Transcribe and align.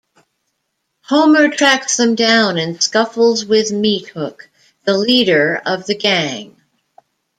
Homer 1.03 1.49
tracks 1.49 1.97
them 1.97 2.15
down 2.15 2.57
and 2.57 2.81
scuffles 2.81 3.45
with 3.45 3.67
Meathook, 3.71 4.47
the 4.83 4.97
leader 4.97 5.61
of 5.63 5.85
the 5.85 5.93
gang. 5.93 6.59